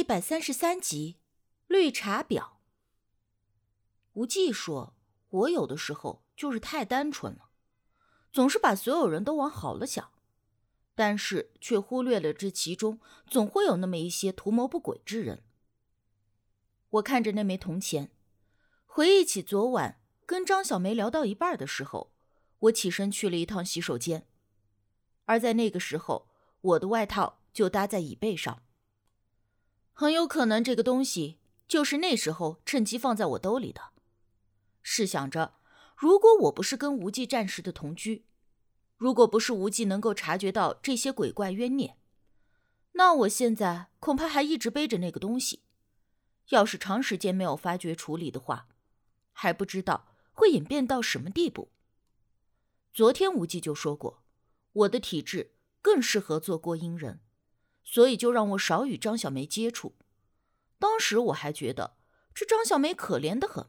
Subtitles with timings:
[0.00, 1.18] 一百三十三集，
[1.66, 2.52] 绿茶婊。
[4.14, 4.94] 无忌说
[5.28, 7.50] ：“我有的时候就是太单纯了，
[8.32, 10.10] 总是把所有人都往好了想，
[10.94, 15.42] 但是却忽略了这其中总会有那么一些图谋不轨之人。”
[16.92, 18.10] 我看着那枚铜钱，
[18.86, 22.14] 回忆起昨晚跟张小梅聊到一半的时候，
[22.60, 24.26] 我起身去了一趟洗手间，
[25.26, 26.30] 而在那个时候，
[26.62, 28.62] 我的外套就搭在椅背上。
[30.00, 31.36] 很有可能这个东西
[31.68, 33.90] 就是那时候趁机放在我兜里的。
[34.80, 35.56] 试想着，
[35.94, 38.24] 如果我不是跟无忌暂时的同居，
[38.96, 41.98] 如果不是无忌能够察觉到这些鬼怪冤孽，
[42.92, 45.64] 那我现在恐怕还一直背着那个东西。
[46.48, 48.68] 要是长时间没有发觉处理的话，
[49.32, 51.72] 还不知道会演变到什么地步。
[52.94, 54.22] 昨天无忌就说过，
[54.72, 57.20] 我的体质更适合做过阴人。
[57.82, 59.96] 所以就让我少与张小梅接触。
[60.78, 61.96] 当时我还觉得
[62.34, 63.66] 这张小梅可怜的很，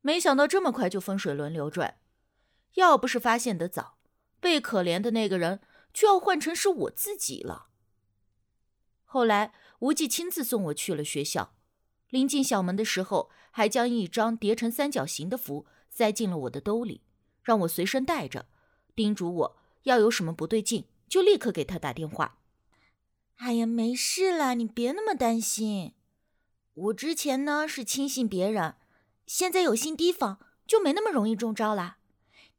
[0.00, 1.98] 没想到这么快就风水轮流转。
[2.74, 3.98] 要不是发现的早，
[4.40, 5.60] 被可怜的那个人
[5.92, 7.68] 就要换成是我自己了。
[9.04, 11.54] 后来无忌亲自送我去了学校，
[12.08, 17.02] 临进校门的时候，还将一张叠成三角形的符塞进了我的兜里，
[17.42, 18.46] 让我随身带着，
[18.96, 22.38] 叮嘱我要有什么不对劲就立刻给他打电话。
[23.36, 25.94] 哎呀，没事啦，你别那么担心。
[26.74, 28.76] 我之前呢是轻信别人，
[29.26, 31.98] 现在有心提防，就没那么容易中招啦。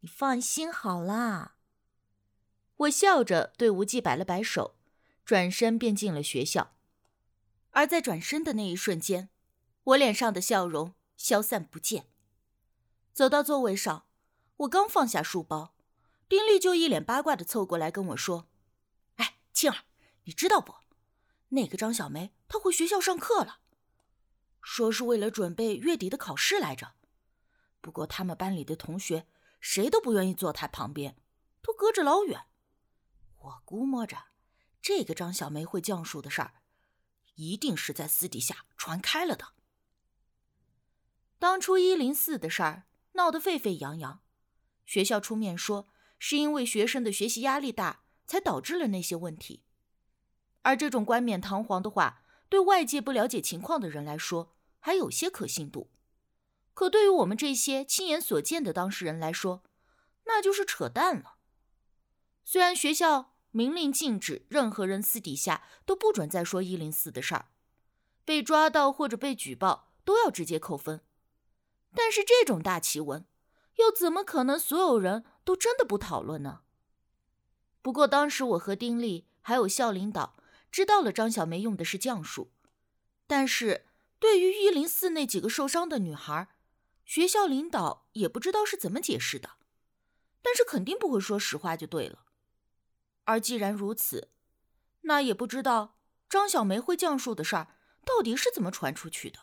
[0.01, 1.55] 你放心好啦。
[2.77, 4.75] 我笑着对无忌摆了摆手，
[5.25, 6.75] 转身便进了学校。
[7.71, 9.29] 而在转身的那一瞬间，
[9.83, 12.07] 我脸上的笑容消散不见。
[13.13, 14.05] 走到座位上，
[14.57, 15.73] 我刚放下书包，
[16.29, 18.47] 丁力就一脸八卦的凑过来跟我说
[19.15, 19.79] ：“哎，青儿。”
[20.25, 20.75] 你知道不？
[21.49, 23.59] 那个张小梅她回学校上课了，
[24.61, 26.95] 说是为了准备月底的考试来着。
[27.81, 29.27] 不过他们班里的同学
[29.61, 31.15] 谁都不愿意坐她旁边，
[31.61, 32.45] 都隔着老远。
[33.37, 34.25] 我估摸着，
[34.81, 36.55] 这个张小梅会降数的事儿，
[37.35, 39.53] 一定是在私底下传开了的。
[41.37, 44.23] 当初一零四的事儿闹得沸沸扬扬，
[44.87, 45.87] 学校出面说
[46.17, 49.61] 是因为学生的学习压力大，才导致了那些问题。
[50.65, 55.91] 而这种冠冕堂皇的话，对外界不了解情况的人来说还有些可信度，
[56.73, 59.61] 可对于我们这些亲眼所见的当事人来说，
[60.23, 61.35] 那就是扯淡了。
[62.43, 67.45] 虽然学校明令禁止任何人私底下都不准再说一零四的事儿，
[68.23, 71.01] 被抓到或者被举报都要直接扣分，
[71.93, 73.23] 但是这种大奇闻，
[73.75, 76.61] 又怎么可能所有人都真的不讨论呢？
[77.83, 80.35] 不过当时我和丁力还有校领导。
[80.75, 82.51] 知道了，张小梅用的是降术，
[83.27, 83.85] 但是
[84.19, 86.49] 对于一零四那几个受伤的女孩，
[87.05, 89.51] 学校领导也不知道是怎么解释的，
[90.41, 92.25] 但是肯定不会说实话就对了。
[93.23, 94.31] 而既然如此，
[95.03, 95.97] 那也不知道
[96.27, 99.39] 张小梅会降术的事儿到底是怎么传出去的，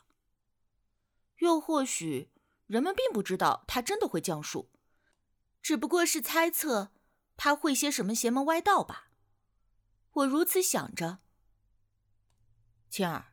[1.38, 2.28] 又或许
[2.66, 4.69] 人们并不知道她真的会降术，
[5.62, 6.93] 只不过是猜测
[7.38, 9.09] 她会些什么邪门歪道吧。
[10.16, 11.20] 我如此想着，
[12.92, 13.32] 千儿，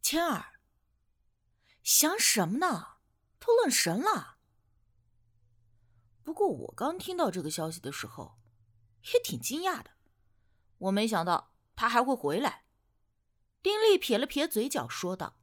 [0.00, 0.60] 千儿，
[1.82, 2.98] 想什么呢？
[3.40, 4.36] 都愣神了。
[6.22, 8.38] 不过我刚听到这个消息的时候，
[9.12, 9.90] 也挺惊讶的。
[10.78, 12.66] 我没想到他还会回来。
[13.60, 15.40] 丁力撇了撇嘴角，说道：“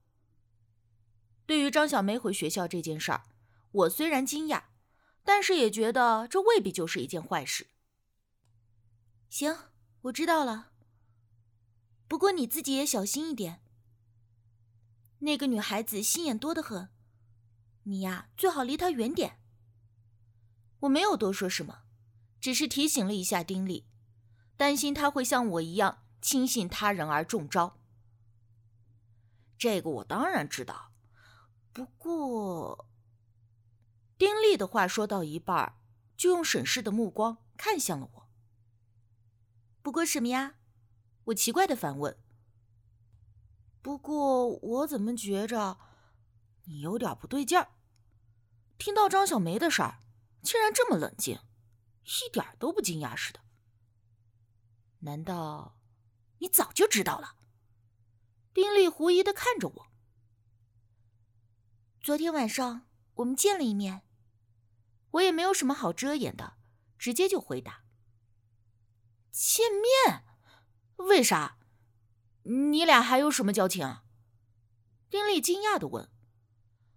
[1.46, 3.26] 对于张小梅回学校这件事儿，
[3.72, 4.68] 我虽然惊讶，
[5.26, 7.68] 但是也觉得这未必就是一件坏事。”
[9.28, 9.58] 行。
[10.04, 10.71] 我知道了，
[12.12, 13.62] 不过你自己也小心一点。
[15.20, 16.90] 那个女孩子心眼多得很，
[17.84, 19.40] 你呀最好离她远点。
[20.82, 21.84] 我没有多说什么，
[22.42, 23.88] 只是提醒了一下丁力，
[24.58, 27.80] 担心他会像我一样轻信他人而中招。
[29.58, 30.92] 这个我当然知道，
[31.72, 32.90] 不过
[34.18, 35.78] 丁力的话说到一半，
[36.18, 38.30] 就用审视的目光看向了我。
[39.82, 40.56] 不过什么呀？
[41.26, 42.18] 我奇怪的反问。
[43.82, 45.78] 不过我怎么觉着
[46.66, 47.72] 你有点不对劲儿？
[48.78, 50.00] 听到张小梅的事儿，
[50.42, 51.40] 竟然这么冷静，
[52.04, 53.40] 一点都不惊讶似的。
[55.00, 55.78] 难道
[56.40, 57.36] 你早就知道了？
[58.54, 59.88] 丁力狐疑的看着我。
[62.02, 64.04] 昨天晚上我们见了一面，
[65.12, 66.58] 我也没有什么好遮掩的，
[66.98, 67.84] 直接就回答。
[69.32, 70.24] 见面？
[71.08, 71.58] 为啥？
[72.44, 74.04] 你俩还有什么交情啊？
[75.10, 76.10] 丁力惊讶的问。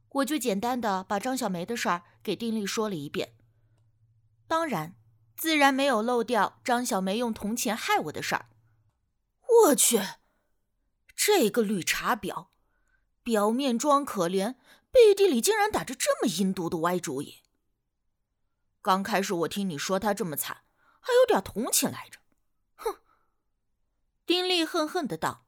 [0.09, 3.35] 我就简单的把张小梅的事儿给丁力说了一遍。
[4.47, 4.95] 当然，
[5.37, 8.47] 自然没有漏掉张小梅用铜钱害我的事儿。
[9.67, 10.01] 我去，
[11.17, 12.49] 这个绿茶婊，
[13.23, 14.55] 表面装可怜，
[14.93, 17.43] 背地里竟然打着这么阴毒的歪主意。
[18.81, 20.65] 刚开始我听你说她这么惨，
[21.01, 22.21] 还有点同情来着。
[24.27, 25.47] 丁力恨恨的道。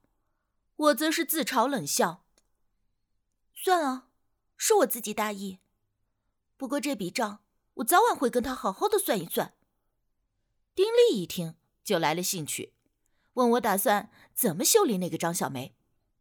[0.77, 2.25] 我则是自嘲冷笑。
[3.55, 4.09] 算了，
[4.57, 5.59] 是我自己大意。
[6.59, 7.43] 不过这笔账，
[7.75, 9.55] 我早晚会跟他好好的算一算。
[10.75, 12.75] 丁力一听就来了兴趣，
[13.33, 15.75] 问我打算怎么修理那个张小梅，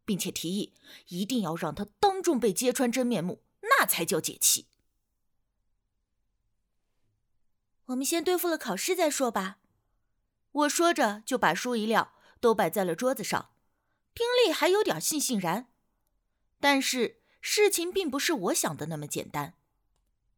[0.06, 0.72] 并且提议
[1.08, 4.68] 一定要让她当众被揭穿真面目，那才叫解气。
[7.86, 9.58] 我们先对付了考试再说吧。
[10.52, 13.50] 我说着就把书一撂，都摆在了桌子上。
[14.14, 15.66] 丁力还有点悻悻然，
[16.58, 19.54] 但是事情并不是我想的那么简单。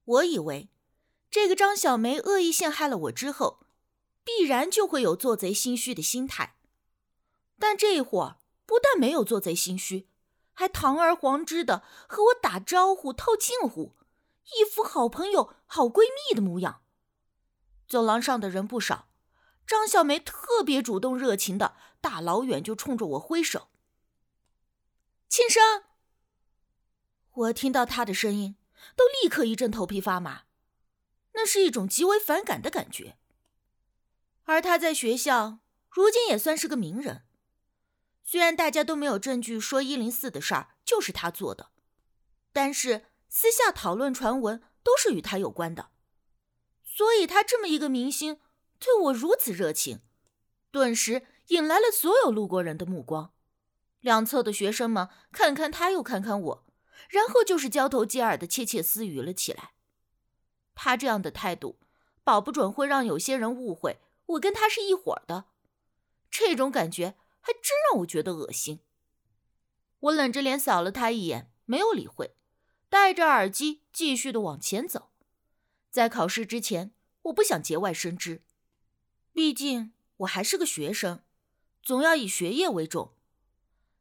[0.05, 0.69] 我以为
[1.31, 3.61] 这个张小梅恶意陷害了我之后，
[4.25, 6.57] 必然就会有做贼心虚的心态，
[7.59, 10.09] 但这会儿不但没有做贼心虚，
[10.53, 13.95] 还堂而皇之的和我打招呼、套近乎，
[14.59, 16.83] 一副好朋友、好闺蜜的模样。
[17.87, 19.08] 走廊上的人不少。
[19.69, 23.69] 张小梅特别主动、热情的，大老远就冲着我挥手。
[25.29, 25.85] 庆生，
[27.33, 28.57] 我听到他的声音，
[28.97, 30.45] 都立刻一阵头皮发麻，
[31.35, 33.19] 那是一种极为反感的感觉。
[34.45, 35.59] 而他在学校
[35.91, 37.25] 如今也算是个名人，
[38.25, 41.69] 虽然大家都没有证据说一零四的事儿就是他做的，
[42.55, 45.91] 但是私下讨论传闻都是与他有关的，
[46.83, 48.41] 所以他这么一个明星。
[48.79, 50.01] 对我如此热情，
[50.71, 53.33] 顿时引来了所有路过人的目光。
[54.01, 56.67] 两侧的学生们看看他，又看看我，
[57.09, 59.73] 然后就是交头接耳的窃窃私语了起来。
[60.75, 61.81] 他这样的态度，
[62.23, 65.47] 保不准会让有些人误会我跟他是一伙的。
[66.31, 68.81] 这种感觉还真让我觉得恶心。
[69.99, 72.37] 我冷着脸扫了他一眼，没有理会，
[72.89, 75.11] 戴着耳机继续的往前走。
[75.91, 76.93] 在考试之前，
[77.23, 78.43] 我不想节外生枝。
[79.39, 81.23] 毕竟我还是个学生，
[81.81, 83.15] 总要以学业为重。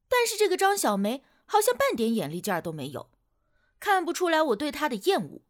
[0.08, 3.12] 但是这个张小梅好像半点眼力劲儿都没有，
[3.80, 5.44] 看不出来我对她的厌恶，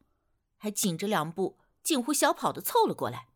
[0.58, 3.30] 还紧着两步近乎小跑的凑了过来。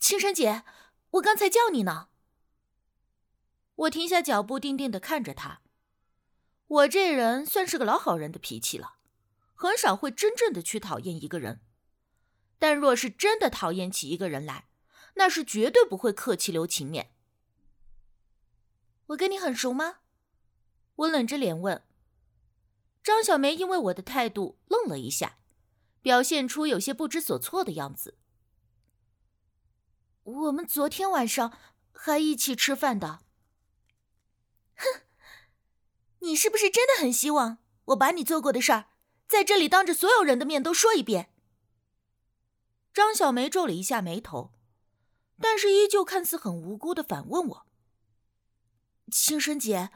[0.00, 0.64] 青山姐，
[1.12, 2.08] 我刚才叫你呢。
[3.76, 5.60] 我停下脚步，定定的看着她。
[6.66, 8.96] 我这人算是个老好人的脾气了，
[9.54, 11.60] 很少会真正的去讨厌一个人。
[12.58, 14.66] 但若是真的讨厌起一个人来，
[15.14, 17.12] 那是绝对不会客气留情面。
[19.08, 19.98] 我跟你很熟吗？
[20.96, 21.82] 我冷着脸问。
[23.02, 25.38] 张小梅因为我的态度愣了一下，
[26.00, 28.16] 表现出有些不知所措的样子。
[30.22, 31.58] 我们昨天晚上
[31.92, 33.20] 还一起吃饭的。
[34.76, 35.02] 哼，
[36.20, 38.86] 你是不是真的很希望我把你做过的事儿
[39.28, 41.30] 在这里当着所有人的面都说一遍？
[42.94, 44.52] 张小梅皱了一下眉头。
[45.46, 47.66] 但是依旧看似很无辜的反问我
[49.12, 49.90] ：“青生姐，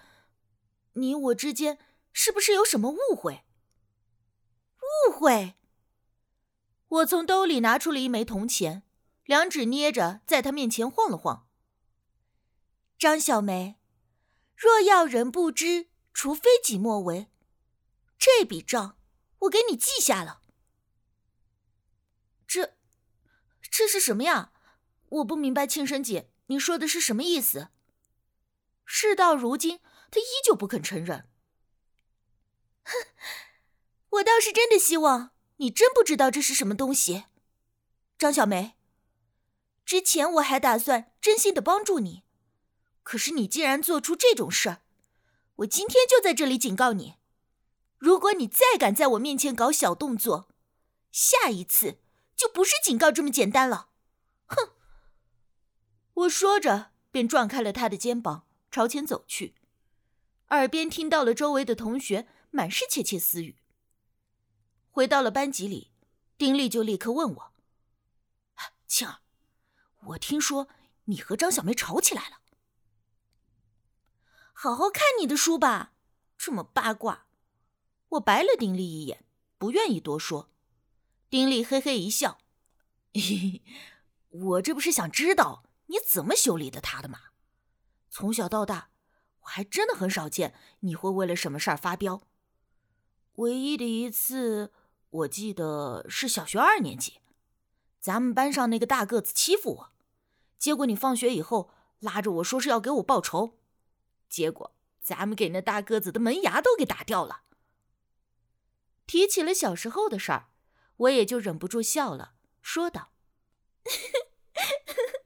[0.92, 1.78] 你我之间
[2.12, 3.46] 是不是有什么误会？”
[5.08, 5.54] 误会。
[6.88, 8.82] 我从兜里拿出了一枚铜钱，
[9.24, 11.48] 两指捏着，在他面前晃了晃。
[12.98, 13.80] 张小梅，
[14.54, 17.28] 若要人不知，除非己莫为。
[18.18, 18.98] 这笔账
[19.38, 20.42] 我给你记下了。
[22.46, 22.74] 这，
[23.62, 24.52] 这是什么呀？
[25.08, 27.68] 我不明白，庆生姐，你说的是什么意思？
[28.84, 31.28] 事到如今，他依旧不肯承认。
[32.84, 32.92] 哼，
[34.10, 37.24] 我倒是真的希望你真不知道这是什么东西，
[38.18, 38.76] 张小梅。
[39.84, 42.22] 之前我还打算真心的帮助你，
[43.02, 44.82] 可是你竟然做出这种事儿，
[45.56, 47.16] 我今天就在这里警告你，
[47.96, 50.48] 如果你再敢在我面前搞小动作，
[51.10, 51.98] 下一次
[52.36, 53.87] 就不是警告这么简单了。
[56.18, 59.54] 我说着，便撞开了他的肩膀，朝前走去，
[60.48, 63.58] 耳边听到了周围的同学满是窃窃私语。
[64.90, 65.92] 回到了班级里，
[66.36, 67.52] 丁力就立刻问我
[68.88, 69.20] ：“青儿，
[70.06, 70.68] 我听说
[71.04, 72.38] 你和张小梅吵起来了。
[74.52, 75.92] 好好看你的书吧，
[76.36, 77.26] 这么八卦。”
[78.12, 79.24] 我白了丁力一眼，
[79.56, 80.50] 不愿意多说。
[81.30, 82.40] 丁力嘿嘿一笑
[83.14, 83.62] ：“嘿嘿，
[84.30, 87.18] 我这不是想知道。”你怎么修理的他的嘛？
[88.08, 88.88] 从小到大，
[89.40, 92.22] 我还真的很少见你会为了什么事儿发飙。
[93.34, 94.72] 唯一的一次，
[95.10, 97.20] 我记得是小学二年级，
[98.00, 99.92] 咱们班上那个大个子欺负我，
[100.58, 103.58] 结果你放学以后拉着我说是要给我报仇，
[104.28, 107.42] 结果咱们给那大个子的门牙都给打掉了。
[109.06, 110.48] 提起了小时候的事儿，
[110.96, 113.12] 我也就忍不住笑了，说道：“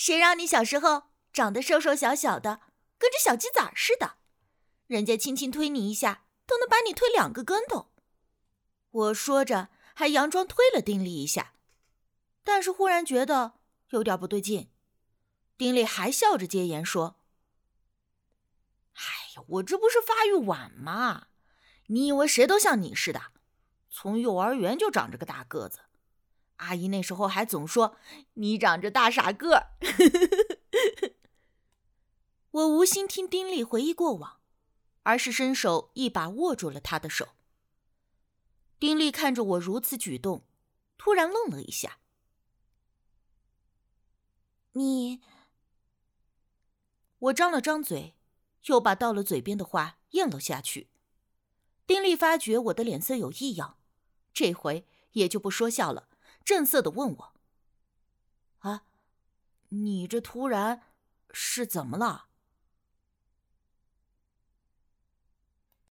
[0.00, 2.62] 谁让你小时候长得瘦瘦小小的，
[2.96, 4.14] 跟只小鸡仔似的，
[4.86, 7.92] 人家轻轻推你一下。”都能把你推两个跟头，
[8.90, 11.52] 我说着还佯装推了丁力一下，
[12.42, 14.68] 但是忽然觉得有点不对劲。
[15.56, 17.20] 丁力还笑着接言说
[18.98, 19.02] ：“哎
[19.36, 21.28] 呀，我这不是发育晚吗？
[21.86, 23.20] 你以为谁都像你似的？
[23.88, 25.82] 从幼儿园就长着个大个子，
[26.60, 27.96] 阿姨那时候还总说
[28.34, 29.76] 你长着大傻个儿。
[32.52, 34.38] ”我无心听丁力回忆过往。
[35.02, 37.30] 而是伸手一把握住了他的手。
[38.78, 40.44] 丁力看着我如此举动，
[40.98, 42.00] 突然愣了一下。
[44.72, 45.22] 你……
[47.18, 48.14] 我张了张嘴，
[48.66, 50.90] 又把到了嘴边的话咽了下去。
[51.86, 53.78] 丁力发觉我的脸色有异样，
[54.34, 56.09] 这回也就不说笑了，
[56.44, 57.32] 震色的问我
[58.60, 58.84] ：“啊，
[59.68, 60.82] 你这突然
[61.32, 62.28] 是怎么了？”